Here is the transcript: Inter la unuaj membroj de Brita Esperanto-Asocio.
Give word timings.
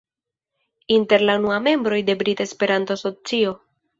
Inter 0.95 1.19
la 1.29 1.35
unuaj 1.41 1.59
membroj 1.67 2.01
de 2.09 2.17
Brita 2.21 2.47
Esperanto-Asocio. 2.49 3.55